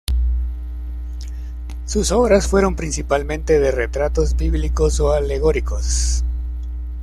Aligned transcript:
Sus 1.85 2.11
obras 2.11 2.47
fueron 2.47 2.75
principalmente 2.75 3.59
de 3.59 3.69
retratos 3.69 4.35
bíblicos 4.35 4.99
o 4.99 5.11
alegóricos 5.11 6.23